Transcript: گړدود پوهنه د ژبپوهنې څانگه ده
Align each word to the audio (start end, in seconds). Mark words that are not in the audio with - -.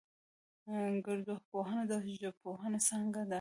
گړدود 1.05 1.41
پوهنه 1.51 1.83
د 1.91 1.93
ژبپوهنې 2.19 2.79
څانگه 2.87 3.21
ده 3.27 3.29